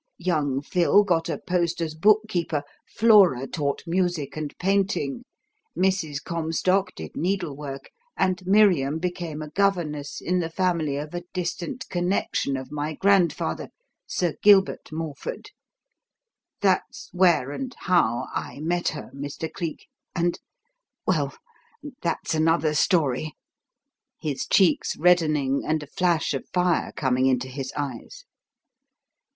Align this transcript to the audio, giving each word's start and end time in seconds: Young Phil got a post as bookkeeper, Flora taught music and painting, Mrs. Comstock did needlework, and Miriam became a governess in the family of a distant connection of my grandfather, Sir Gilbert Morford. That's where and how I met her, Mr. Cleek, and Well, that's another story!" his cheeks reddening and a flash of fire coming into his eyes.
Young 0.17 0.63
Phil 0.63 1.03
got 1.03 1.29
a 1.29 1.37
post 1.37 1.79
as 1.79 1.93
bookkeeper, 1.93 2.63
Flora 2.87 3.45
taught 3.45 3.83
music 3.85 4.35
and 4.35 4.51
painting, 4.57 5.21
Mrs. 5.77 6.23
Comstock 6.23 6.95
did 6.95 7.15
needlework, 7.15 7.91
and 8.17 8.41
Miriam 8.47 8.97
became 8.97 9.43
a 9.43 9.51
governess 9.51 10.19
in 10.19 10.39
the 10.39 10.49
family 10.49 10.97
of 10.97 11.13
a 11.13 11.21
distant 11.35 11.87
connection 11.89 12.57
of 12.57 12.71
my 12.71 12.93
grandfather, 12.95 13.69
Sir 14.07 14.33
Gilbert 14.41 14.91
Morford. 14.91 15.51
That's 16.61 17.09
where 17.13 17.51
and 17.51 17.75
how 17.81 18.25
I 18.33 18.59
met 18.59 18.87
her, 18.97 19.11
Mr. 19.13 19.53
Cleek, 19.53 19.87
and 20.15 20.39
Well, 21.05 21.35
that's 22.01 22.33
another 22.33 22.73
story!" 22.73 23.35
his 24.19 24.47
cheeks 24.47 24.97
reddening 24.97 25.63
and 25.63 25.83
a 25.83 25.85
flash 25.85 26.33
of 26.33 26.47
fire 26.51 26.91
coming 26.95 27.27
into 27.27 27.47
his 27.49 27.71
eyes. 27.77 28.25